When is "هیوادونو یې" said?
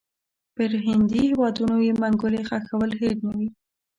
1.29-1.93